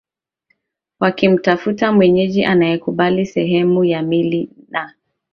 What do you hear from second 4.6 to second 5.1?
na